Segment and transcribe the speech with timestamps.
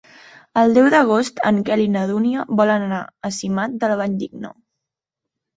[0.61, 4.53] El deu d'agost en Quel i na Dúnia volen anar a Simat de la Valldigna.